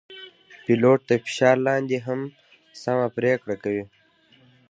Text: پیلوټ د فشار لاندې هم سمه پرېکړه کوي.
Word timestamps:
پیلوټ 0.63 0.99
د 1.09 1.11
فشار 1.23 1.55
لاندې 1.67 1.97
هم 2.05 2.19
سمه 2.81 3.07
پرېکړه 3.17 3.55
کوي. 3.63 3.85